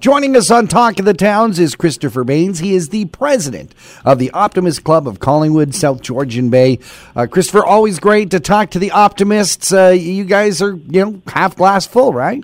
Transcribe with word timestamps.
Joining 0.00 0.34
us 0.34 0.50
on 0.50 0.66
Talk 0.66 0.98
of 0.98 1.04
the 1.04 1.12
Towns 1.12 1.58
is 1.58 1.74
Christopher 1.74 2.24
Banes. 2.24 2.60
He 2.60 2.74
is 2.74 2.88
the 2.88 3.04
president 3.04 3.74
of 4.02 4.18
the 4.18 4.30
Optimist 4.30 4.82
Club 4.82 5.06
of 5.06 5.20
Collingwood, 5.20 5.74
South 5.74 6.00
Georgian 6.00 6.48
Bay. 6.48 6.78
Uh, 7.14 7.26
Christopher, 7.26 7.66
always 7.66 7.98
great 7.98 8.30
to 8.30 8.40
talk 8.40 8.70
to 8.70 8.78
the 8.78 8.92
optimists. 8.92 9.74
Uh, 9.74 9.88
you 9.88 10.24
guys 10.24 10.62
are, 10.62 10.72
you 10.72 11.04
know, 11.04 11.22
half 11.26 11.54
glass 11.54 11.86
full, 11.86 12.14
right? 12.14 12.42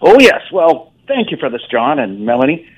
Oh, 0.00 0.20
yes. 0.20 0.40
Well, 0.52 0.92
thank 1.08 1.32
you 1.32 1.36
for 1.36 1.50
this, 1.50 1.62
John 1.68 1.98
and 1.98 2.24
Melanie. 2.24 2.70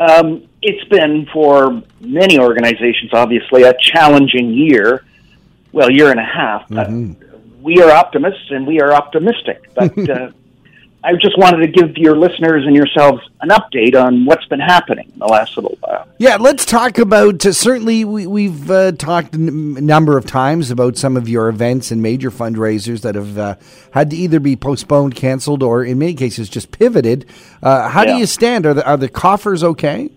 Um, 0.00 0.48
it's 0.62 0.88
been 0.88 1.26
for 1.30 1.82
many 2.00 2.38
organizations, 2.38 3.10
obviously, 3.12 3.64
a 3.64 3.74
challenging 3.78 4.54
year. 4.54 5.04
Well, 5.70 5.90
year 5.90 6.10
and 6.10 6.18
a 6.18 6.24
half. 6.24 6.66
Mm-hmm. 6.70 7.62
we 7.62 7.82
are 7.82 7.90
optimists 7.90 8.50
and 8.50 8.66
we 8.66 8.80
are 8.80 8.94
optimistic. 8.94 9.68
But 9.74 9.98
uh, 10.08 10.30
I 11.04 11.12
just 11.16 11.36
wanted 11.36 11.66
to 11.66 11.68
give 11.68 11.98
your 11.98 12.16
listeners 12.16 12.64
and 12.64 12.74
yourselves 12.74 13.20
an 13.42 13.50
update 13.50 13.94
on 13.94 14.24
what's 14.24 14.46
been 14.46 14.60
happening 14.60 15.10
in 15.12 15.18
the 15.18 15.26
last 15.26 15.54
little 15.54 15.76
while. 15.80 16.08
Yeah, 16.16 16.36
let's 16.36 16.64
talk 16.64 16.96
about. 16.96 17.44
Uh, 17.44 17.52
certainly, 17.52 18.06
we, 18.06 18.44
have 18.44 18.70
uh, 18.70 18.92
talked 18.92 19.34
a 19.34 19.38
n- 19.38 19.74
number 19.84 20.16
of 20.16 20.24
times 20.24 20.70
about 20.70 20.96
some 20.96 21.18
of 21.18 21.28
your 21.28 21.50
events 21.50 21.90
and 21.90 22.00
major 22.00 22.30
fundraisers 22.30 23.02
that 23.02 23.16
have 23.16 23.36
uh, 23.36 23.56
had 23.90 24.08
to 24.10 24.16
either 24.16 24.40
be 24.40 24.56
postponed, 24.56 25.14
canceled, 25.14 25.62
or 25.62 25.84
in 25.84 25.98
many 25.98 26.14
cases 26.14 26.48
just 26.48 26.70
pivoted. 26.70 27.26
Uh, 27.62 27.90
how 27.90 28.02
yeah. 28.02 28.14
do 28.14 28.18
you 28.18 28.26
stand? 28.26 28.64
Are 28.64 28.72
the, 28.72 28.86
are 28.86 28.96
the 28.96 29.10
coffers 29.10 29.62
okay? 29.62 30.10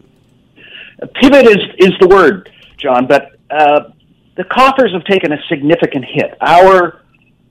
Pivot 1.16 1.48
is 1.48 1.58
is 1.80 1.92
the 2.00 2.08
word, 2.08 2.50
John, 2.78 3.08
but 3.08 3.38
uh, 3.52 3.90
the 4.38 4.46
coffers 4.46 4.94
have 4.94 5.04
taken 5.04 5.34
a 5.34 5.38
significant 5.50 6.06
hit. 6.06 6.38
Our 6.40 7.02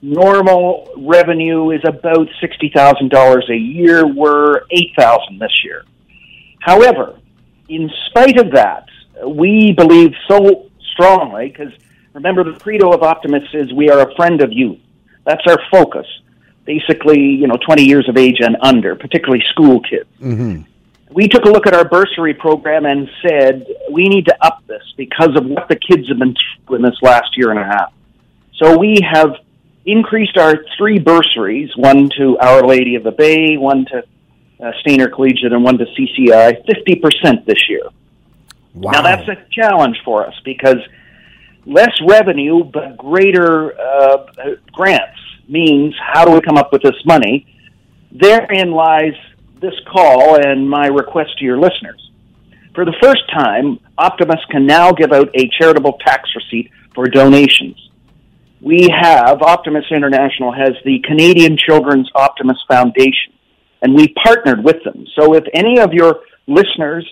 normal 0.02 0.92
revenue 0.96 1.70
is 1.70 1.80
about 1.84 2.28
$60,000 2.42 3.50
a 3.50 3.56
year. 3.56 4.06
We're 4.06 4.62
8,000 4.70 5.38
this 5.38 5.64
year. 5.64 5.84
However, 6.60 7.19
in 7.69 7.91
spite 8.09 8.38
of 8.38 8.52
that, 8.52 8.86
we 9.27 9.72
believe 9.72 10.12
so 10.28 10.69
strongly 10.92 11.48
because 11.48 11.72
remember 12.12 12.44
the 12.44 12.58
credo 12.58 12.92
of 12.92 13.03
optimists 13.03 13.55
is 13.55 13.72
we 13.72 13.91
are 13.91 14.08
a 14.08 14.14
friend 14.14 14.42
of 14.42 14.53
youth. 14.53 14.78
That's 15.25 15.42
our 15.47 15.58
focus. 15.70 16.06
Basically, 16.64 17.20
you 17.20 17.47
know, 17.47 17.56
20 17.64 17.84
years 17.84 18.08
of 18.08 18.16
age 18.16 18.38
and 18.41 18.56
under, 18.62 18.97
particularly 18.97 19.44
school 19.50 19.81
kids. 19.81 20.08
Mm-hmm. 20.20 20.62
We 21.12 21.28
took 21.28 21.44
a 21.44 21.48
look 21.48 21.66
at 21.66 21.75
our 21.75 21.88
bursary 21.88 22.34
program 22.34 22.84
and 22.84 23.08
said 23.22 23.64
we 23.91 24.08
need 24.08 24.27
to 24.27 24.36
up 24.44 24.66
this 24.66 24.83
because 24.97 25.36
of 25.36 25.47
what 25.47 25.69
the 25.69 25.77
kids 25.77 26.08
have 26.08 26.19
been 26.19 26.34
through 26.66 26.77
in 26.77 26.83
this 26.83 26.97
last 27.00 27.36
year 27.36 27.50
and 27.50 27.60
a 27.60 27.64
half. 27.64 27.92
So 28.56 28.77
we 28.77 28.98
have 29.08 29.36
increased 29.87 30.37
our 30.37 30.56
three 30.77 30.98
bursaries, 30.98 31.70
one 31.77 32.11
to 32.19 32.37
Our 32.39 32.67
Lady 32.67 32.97
of 32.97 33.05
the 33.05 33.12
Bay, 33.12 33.56
one 33.56 33.87
to 33.87 33.98
uh, 34.61 34.73
Stayner 34.84 35.12
Collegiate, 35.12 35.53
and 35.53 35.62
one 35.62 35.78
to 35.78 35.84
CCI, 35.84 36.65
50% 36.67 37.45
this 37.47 37.69
year. 37.69 37.83
Wow. 38.75 38.91
Now, 38.93 39.03
that's 39.03 39.28
a 39.28 39.37
challenge 39.51 39.97
for 40.05 40.27
us 40.27 40.34
because 40.45 40.78
less 41.65 41.93
revenue 42.06 42.65
but 42.65 42.97
greater 42.97 43.78
uh, 43.78 44.27
grants 44.73 45.19
means 45.48 45.95
how 46.00 46.25
do 46.25 46.33
we 46.33 46.41
come 46.41 46.59
up 46.59 46.73
with 46.73 46.83
this 46.83 47.00
money? 47.06 47.47
Therein 48.12 48.73
lies 48.73 49.15
this 49.61 49.75
call 49.91 50.37
and 50.37 50.69
my 50.69 50.87
request 50.89 51.39
to 51.39 51.45
your 51.45 51.59
listeners. 51.59 52.11
For 52.75 52.84
the 52.84 52.95
first 53.00 53.23
time, 53.33 53.78
Optimus 53.97 54.41
can 54.50 54.67
now 54.67 54.93
give 54.93 55.12
out 55.12 55.31
a 55.34 55.48
charitable 55.59 55.98
tax 56.05 56.28
receipt 56.34 56.71
for 56.95 57.06
donations 57.06 57.86
we 58.67 58.89
have 58.91 59.42
Optimist 59.42 59.92
International 59.92 60.53
has 60.53 60.72
the 60.84 60.98
Canadian 61.06 61.56
Children's 61.56 62.11
Optimist 62.17 62.62
Foundation, 62.67 63.33
and 63.81 63.95
we 63.95 64.12
partnered 64.25 64.64
with 64.64 64.83
them. 64.83 65.06
So 65.14 65.34
if 65.34 65.45
any 65.55 65.78
of 65.78 65.92
your 65.92 66.22
listeners 66.48 67.09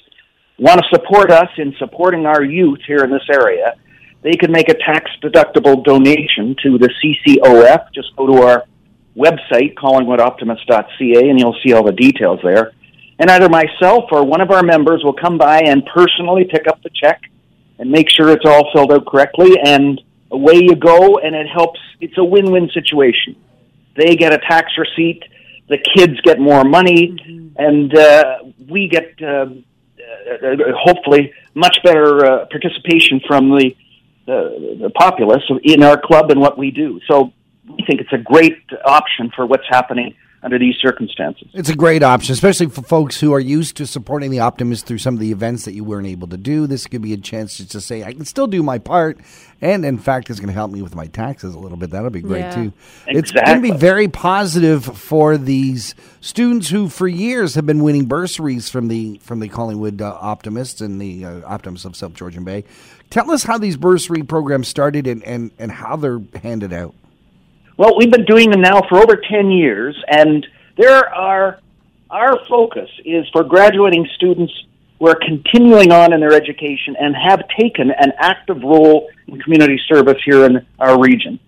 want 0.58 0.80
to 0.80 0.86
support 0.90 1.30
us 1.30 1.48
in 1.56 1.72
supporting 1.78 2.26
our 2.26 2.42
youth 2.42 2.80
here 2.88 3.04
in 3.04 3.10
this 3.12 3.22
area, 3.32 3.76
they 4.22 4.32
can 4.32 4.50
make 4.50 4.68
a 4.68 4.74
tax 4.74 5.08
deductible 5.22 5.84
donation 5.84 6.56
to 6.64 6.76
the 6.76 6.90
CCOF. 6.98 7.86
Just 7.94 8.16
go 8.16 8.26
to 8.26 8.42
our 8.42 8.64
website, 9.16 9.74
collingwoodoptimist.ca, 9.74 11.28
and 11.30 11.38
you'll 11.38 11.56
see 11.64 11.72
all 11.72 11.84
the 11.84 11.92
details 11.92 12.40
there. 12.42 12.72
And 13.20 13.30
either 13.30 13.48
myself 13.48 14.06
or 14.10 14.24
one 14.24 14.40
of 14.40 14.50
our 14.50 14.64
members 14.64 15.04
will 15.04 15.14
come 15.14 15.38
by 15.38 15.60
and 15.60 15.86
personally 15.86 16.48
pick 16.50 16.66
up 16.66 16.82
the 16.82 16.90
check 17.00 17.20
and 17.78 17.92
make 17.92 18.10
sure 18.10 18.30
it's 18.30 18.44
all 18.44 18.72
filled 18.72 18.90
out 18.90 19.06
correctly 19.06 19.52
and 19.64 20.00
away 20.34 20.56
you 20.68 20.76
go, 20.76 21.18
and 21.18 21.34
it 21.34 21.48
helps. 21.48 21.80
It's 22.00 22.18
a 22.18 22.24
win-win 22.24 22.70
situation. 22.78 23.36
They 23.96 24.16
get 24.16 24.32
a 24.32 24.38
tax 24.38 24.72
receipt, 24.76 25.22
the 25.68 25.78
kids 25.96 26.20
get 26.22 26.38
more 26.38 26.64
money, 26.64 27.02
mm-hmm. 27.12 27.48
and 27.56 27.96
uh, 27.96 28.24
we 28.68 28.88
get 28.88 29.14
uh, 29.22 29.26
uh, 29.26 30.56
hopefully 30.76 31.32
much 31.54 31.78
better 31.84 32.24
uh, 32.24 32.46
participation 32.46 33.20
from 33.26 33.50
the, 33.50 33.74
the 34.26 34.78
the 34.82 34.90
populace 34.90 35.44
in 35.62 35.82
our 35.82 35.98
club 36.00 36.30
and 36.30 36.40
what 36.40 36.58
we 36.58 36.70
do. 36.70 37.00
So 37.08 37.32
we 37.66 37.84
think 37.86 38.00
it's 38.00 38.12
a 38.12 38.18
great 38.18 38.58
option 38.84 39.30
for 39.34 39.46
what's 39.46 39.68
happening 39.68 40.14
under 40.44 40.58
these 40.58 40.76
circumstances. 40.76 41.48
It's 41.54 41.70
a 41.70 41.74
great 41.74 42.02
option, 42.02 42.34
especially 42.34 42.66
for 42.66 42.82
folks 42.82 43.18
who 43.18 43.32
are 43.32 43.40
used 43.40 43.78
to 43.78 43.86
supporting 43.86 44.30
the 44.30 44.40
Optimist 44.40 44.84
through 44.84 44.98
some 44.98 45.14
of 45.14 45.20
the 45.20 45.32
events 45.32 45.64
that 45.64 45.72
you 45.72 45.84
weren't 45.84 46.06
able 46.06 46.28
to 46.28 46.36
do. 46.36 46.66
This 46.66 46.86
could 46.86 47.00
be 47.00 47.14
a 47.14 47.16
chance 47.16 47.56
to 47.56 47.80
say, 47.80 48.04
I 48.04 48.12
can 48.12 48.26
still 48.26 48.46
do 48.46 48.62
my 48.62 48.78
part. 48.78 49.18
And 49.62 49.86
in 49.86 49.96
fact, 49.96 50.28
it's 50.28 50.40
going 50.40 50.48
to 50.48 50.54
help 50.54 50.70
me 50.70 50.82
with 50.82 50.94
my 50.94 51.06
taxes 51.06 51.54
a 51.54 51.58
little 51.58 51.78
bit. 51.78 51.90
That'll 51.90 52.10
be 52.10 52.20
great 52.20 52.40
yeah. 52.40 52.54
too. 52.54 52.72
Exactly. 53.06 53.18
It's 53.18 53.32
going 53.32 53.62
to 53.62 53.72
be 53.72 53.78
very 53.78 54.08
positive 54.08 54.84
for 54.84 55.38
these 55.38 55.94
students 56.20 56.68
who, 56.68 56.90
for 56.90 57.08
years, 57.08 57.54
have 57.54 57.64
been 57.64 57.82
winning 57.82 58.04
bursaries 58.04 58.68
from 58.68 58.88
the 58.88 59.18
from 59.22 59.40
the 59.40 59.48
Collingwood 59.48 60.02
uh, 60.02 60.18
Optimists 60.20 60.82
and 60.82 61.00
the 61.00 61.24
uh, 61.24 61.40
Optimists 61.46 61.86
of 61.86 61.96
South 61.96 62.12
Georgian 62.12 62.44
Bay. 62.44 62.64
Tell 63.08 63.30
us 63.30 63.44
how 63.44 63.56
these 63.56 63.78
bursary 63.78 64.22
programs 64.22 64.68
started 64.68 65.06
and, 65.06 65.22
and, 65.22 65.52
and 65.58 65.72
how 65.72 65.96
they're 65.96 66.20
handed 66.42 66.74
out. 66.74 66.94
Well, 67.76 67.96
we've 67.98 68.10
been 68.10 68.24
doing 68.24 68.50
them 68.50 68.60
now 68.60 68.82
for 68.88 68.98
over 68.98 69.16
10 69.16 69.50
years, 69.50 70.00
and 70.06 70.46
there 70.76 71.12
are, 71.12 71.58
our 72.08 72.38
focus 72.46 72.88
is 73.04 73.26
for 73.32 73.42
graduating 73.42 74.08
students 74.14 74.52
who 75.00 75.08
are 75.08 75.16
continuing 75.16 75.90
on 75.90 76.12
in 76.12 76.20
their 76.20 76.34
education 76.34 76.94
and 77.00 77.16
have 77.16 77.40
taken 77.58 77.90
an 77.90 78.12
active 78.18 78.62
role 78.62 79.08
in 79.26 79.40
community 79.40 79.80
service 79.88 80.22
here 80.24 80.44
in 80.44 80.64
our 80.78 81.00
region. 81.00 81.40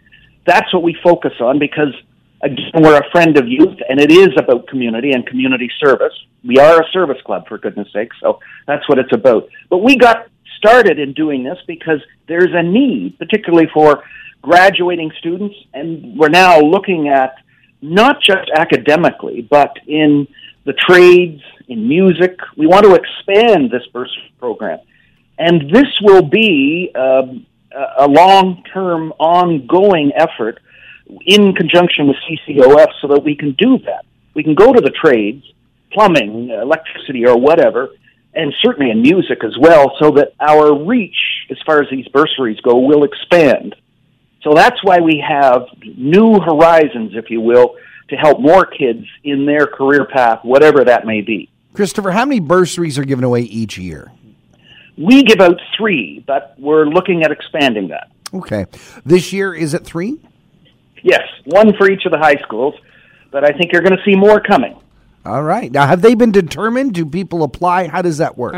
That's 0.47 0.73
what 0.75 0.83
we 0.83 0.97
focus 1.01 1.33
on 1.39 1.61
because, 1.61 1.95
again, 2.43 2.73
we're 2.75 2.99
a 2.99 3.11
friend 3.13 3.37
of 3.39 3.47
youth, 3.47 3.79
and 3.89 4.01
it 4.01 4.11
is 4.11 4.31
about 4.37 4.67
community 4.67 5.13
and 5.13 5.25
community 5.25 5.71
service. 5.79 6.13
We 6.45 6.59
are 6.59 6.81
a 6.81 6.91
service 6.93 7.23
club, 7.25 7.47
for 7.47 7.57
goodness 7.57 7.93
sake, 7.93 8.11
so 8.21 8.41
that's 8.67 8.89
what 8.89 8.99
it's 8.99 9.13
about. 9.13 9.49
But 9.71 9.79
we 9.79 9.97
got 9.97 10.27
started 10.59 10.99
in 10.99 11.13
doing 11.13 11.45
this 11.45 11.59
because 11.69 12.01
there's 12.27 12.53
a 12.53 12.65
need, 12.65 13.17
particularly 13.17 13.69
for 13.73 14.03
graduating 14.43 15.13
students, 15.19 15.57
and 15.75 16.19
we're 16.19 16.29
now 16.29 16.61
looking 16.61 17.09
at 17.09 17.35
not 17.83 18.21
just 18.23 18.51
academically, 18.55 19.43
but 19.43 19.77
in 19.87 20.27
the 20.65 20.73
trades, 20.73 21.43
in 21.69 21.89
music. 21.89 22.39
We 22.57 22.67
want 22.67 22.85
to 22.85 22.95
expand 22.95 23.71
this 23.71 23.87
bursary 23.93 24.33
program. 24.39 24.81
And 25.39 25.71
this 25.71 25.87
will 26.01 26.23
be 26.23 26.91
um, 26.95 27.47
a 27.99 28.07
long 28.09 28.63
term, 28.73 29.13
ongoing 29.19 30.13
effort 30.17 30.61
in 31.25 31.55
conjunction 31.55 32.09
with 32.09 32.17
CCOF 32.29 32.89
so 33.01 33.09
that 33.09 33.23
we 33.23 33.37
can 33.37 33.53
do 33.53 33.79
that. 33.79 34.05
We 34.35 34.43
can 34.43 34.55
go 34.55 34.73
to 34.73 34.81
the 34.81 34.91
trades, 34.91 35.45
plumbing, 35.93 36.51
electricity, 36.51 37.27
or 37.27 37.39
whatever, 37.39 37.91
and 38.35 38.53
certainly 38.63 38.91
in 38.91 39.03
music 39.03 39.45
as 39.45 39.57
well, 39.59 39.97
so 40.01 40.11
that 40.13 40.33
our 40.41 40.85
reach, 40.85 41.17
as 41.51 41.59
far 41.65 41.81
as 41.81 41.89
these 41.91 42.07
bursaries 42.09 42.61
go, 42.61 42.79
will 42.79 43.05
expand. 43.05 43.75
So 44.47 44.55
that's 44.55 44.79
why 44.85 45.01
we 45.01 45.25
have 45.29 45.63
new 45.97 46.39
horizons, 46.39 47.15
if 47.15 47.31
you 47.31 47.41
will, 47.41 47.75
to 48.11 48.15
help 48.15 48.39
more 48.41 48.65
kids 48.65 49.05
in 49.25 49.45
their 49.45 49.67
career 49.67 50.05
path, 50.05 50.39
whatever 50.45 50.85
that 50.85 51.05
may 51.05 51.21
be. 51.21 51.51
Christopher, 51.73 52.13
how 52.13 52.25
many 52.25 52.39
bursaries 52.39 52.97
are 52.97 53.05
given 53.05 53.25
away 53.25 53.41
each 53.41 53.77
year? 53.77 54.13
We 54.97 55.25
give 55.25 55.41
out 55.41 55.59
three, 55.77 56.23
but 56.29 56.55
we're 56.59 56.87
looking 56.87 57.25
at 57.25 57.33
expanding 57.33 57.89
that. 57.89 58.09
Okay. 58.33 58.67
This 59.05 59.33
year, 59.33 59.53
is 59.53 59.75
it 59.75 59.85
three? 59.85 60.21
Yes, 61.03 61.23
one 61.47 61.77
for 61.77 61.91
each 61.91 62.07
of 62.07 62.13
the 62.13 62.19
high 62.19 62.37
schools, 62.43 62.75
but 63.33 63.43
I 63.43 63.51
think 63.51 63.73
you're 63.73 63.83
going 63.83 63.97
to 63.97 64.05
see 64.05 64.15
more 64.15 64.41
coming. 64.41 64.79
All 65.25 65.43
right. 65.43 65.73
Now, 65.73 65.89
have 65.89 66.03
they 66.03 66.15
been 66.15 66.31
determined? 66.31 66.95
Do 66.95 67.05
people 67.05 67.43
apply? 67.43 67.89
How 67.89 68.01
does 68.01 68.19
that 68.19 68.39
work? 68.39 68.55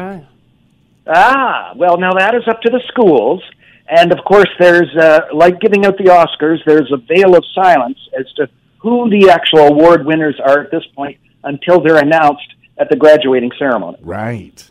Ah, 1.06 1.72
well, 1.76 1.96
now 1.96 2.12
that 2.12 2.34
is 2.34 2.46
up 2.46 2.60
to 2.60 2.70
the 2.70 2.82
schools. 2.88 3.42
And 3.90 4.12
of 4.12 4.24
course, 4.24 4.48
there's 4.58 4.94
uh, 4.96 5.20
like 5.32 5.60
giving 5.60 5.86
out 5.86 5.96
the 5.96 6.04
Oscars. 6.04 6.58
There's 6.66 6.92
a 6.92 6.98
veil 6.98 7.36
of 7.36 7.44
silence 7.54 7.98
as 8.18 8.30
to 8.34 8.48
who 8.78 9.08
the 9.10 9.30
actual 9.30 9.68
award 9.68 10.04
winners 10.04 10.38
are 10.44 10.60
at 10.60 10.70
this 10.70 10.84
point 10.94 11.18
until 11.44 11.80
they're 11.82 11.96
announced 11.96 12.54
at 12.78 12.90
the 12.90 12.96
graduating 12.96 13.50
ceremony. 13.58 13.98
Right. 14.02 14.68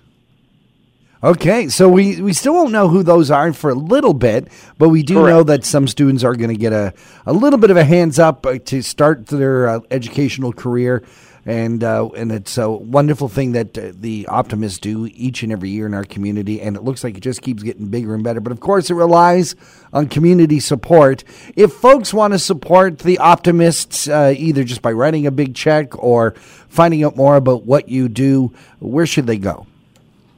Okay, 1.23 1.67
so 1.67 1.89
we, 1.89 2.21
we 2.21 2.31
still 2.31 2.53
won't 2.53 2.71
know 2.71 2.89
who 2.89 3.01
those 3.01 3.31
are 3.31 3.51
for 3.51 3.71
a 3.71 3.75
little 3.75 4.13
bit, 4.13 4.49
but 4.77 4.89
we 4.89 5.01
do 5.01 5.15
Correct. 5.15 5.29
know 5.29 5.43
that 5.43 5.65
some 5.65 5.87
students 5.87 6.23
are 6.23 6.35
going 6.35 6.51
to 6.51 6.55
get 6.55 6.73
a, 6.73 6.93
a 7.25 7.33
little 7.33 7.57
bit 7.57 7.71
of 7.71 7.77
a 7.77 7.83
hands 7.83 8.19
up 8.19 8.45
uh, 8.45 8.59
to 8.65 8.83
start 8.83 9.25
their 9.25 9.67
uh, 9.67 9.79
educational 9.89 10.53
career 10.53 11.03
and 11.47 11.81
uh, 11.81 12.09
and 12.09 12.29
it's 12.29 12.57
a 12.57 12.69
wonderful 12.69 13.29
thing 13.29 13.53
that 13.53 13.77
uh, 13.77 13.94
the 13.95 14.27
optimists 14.27 14.79
do 14.79 15.09
each 15.13 15.44
and 15.44 15.51
every 15.51 15.69
year 15.69 15.85
in 15.85 15.94
our 15.94 16.03
community, 16.03 16.61
and 16.61 16.75
it 16.75 16.83
looks 16.83 17.05
like 17.05 17.15
it 17.15 17.21
just 17.21 17.41
keeps 17.41 17.63
getting 17.63 17.88
bigger 17.88 18.13
and 18.13 18.21
better. 18.21 18.41
But 18.41 18.51
of 18.51 18.59
course, 18.59 18.89
it 18.89 18.95
relies 18.95 19.55
on 19.94 20.09
community 20.09 20.59
support. 20.59 21.23
If 21.55 21.71
folks 21.71 22.13
want 22.13 22.33
to 22.33 22.39
support 22.39 22.99
the 22.99 23.17
optimists, 23.19 24.09
uh, 24.09 24.33
either 24.38 24.65
just 24.65 24.81
by 24.81 24.91
writing 24.91 25.25
a 25.25 25.31
big 25.31 25.55
check 25.55 25.97
or 26.03 26.31
finding 26.67 27.05
out 27.05 27.15
more 27.15 27.38
about 27.38 27.63
what 27.63 27.88
you 27.88 28.09
do, 28.09 28.51
where 28.79 29.05
should 29.05 29.25
they 29.25 29.38
go? 29.38 29.65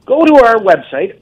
Go 0.06 0.24
to 0.24 0.34
our 0.44 0.58
website, 0.58 1.18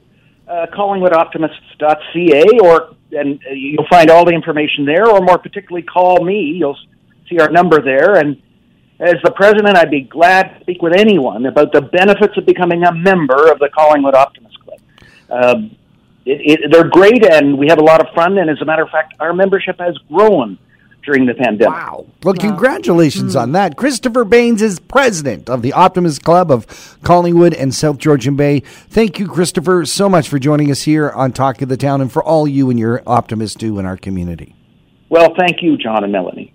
uh, 0.47 0.67
collingwoodoptimists.ca, 0.71 2.59
or 2.61 2.95
and 3.11 3.41
you'll 3.51 3.87
find 3.89 4.11
all 4.11 4.23
the 4.23 4.33
information 4.33 4.85
there. 4.85 5.07
Or 5.07 5.19
more 5.21 5.39
particularly, 5.39 5.81
call 5.81 6.23
me. 6.23 6.41
You'll 6.59 6.77
see 7.27 7.39
our 7.39 7.49
number 7.49 7.81
there, 7.81 8.13
and 8.17 8.39
as 8.99 9.15
the 9.23 9.31
president, 9.31 9.77
I'd 9.77 9.91
be 9.91 10.01
glad 10.01 10.55
to 10.55 10.61
speak 10.61 10.81
with 10.81 10.93
anyone 10.93 11.45
about 11.45 11.71
the 11.71 11.81
benefits 11.81 12.37
of 12.37 12.45
becoming 12.45 12.83
a 12.83 12.93
member 12.93 13.51
of 13.51 13.59
the 13.59 13.69
Collingwood 13.69 14.13
Optimist 14.13 14.59
Club. 14.59 14.79
Um, 15.29 15.75
it, 16.25 16.61
it, 16.61 16.71
they're 16.71 16.89
great, 16.89 17.25
and 17.25 17.57
we 17.57 17.67
have 17.69 17.79
a 17.79 17.83
lot 17.83 18.05
of 18.05 18.13
fun. 18.13 18.37
And 18.37 18.49
as 18.49 18.61
a 18.61 18.65
matter 18.65 18.83
of 18.83 18.89
fact, 18.89 19.13
our 19.19 19.33
membership 19.33 19.79
has 19.79 19.97
grown 20.11 20.57
during 21.03 21.25
the 21.25 21.33
pandemic. 21.33 21.73
Wow. 21.73 22.05
Well, 22.23 22.33
congratulations 22.33 23.35
mm. 23.35 23.41
on 23.41 23.51
that. 23.53 23.77
Christopher 23.77 24.25
Banes 24.25 24.61
is 24.61 24.79
president 24.79 25.49
of 25.49 25.61
the 25.61 25.73
Optimist 25.73 26.23
Club 26.23 26.51
of 26.51 26.99
Collingwood 27.01 27.53
and 27.53 27.73
South 27.73 27.97
Georgian 27.97 28.35
Bay. 28.35 28.59
Thank 28.59 29.17
you, 29.17 29.27
Christopher, 29.27 29.85
so 29.85 30.09
much 30.09 30.27
for 30.27 30.39
joining 30.39 30.69
us 30.69 30.83
here 30.83 31.09
on 31.09 31.31
Talk 31.31 31.61
of 31.61 31.69
the 31.69 31.77
Town 31.77 32.01
and 32.01 32.11
for 32.11 32.23
all 32.23 32.47
you 32.47 32.69
and 32.69 32.77
your 32.77 33.01
optimists 33.07 33.55
do 33.55 33.79
in 33.79 33.85
our 33.85 33.97
community. 33.97 34.55
Well, 35.09 35.33
thank 35.37 35.63
you, 35.63 35.77
John 35.77 36.03
and 36.03 36.11
Melanie. 36.11 36.53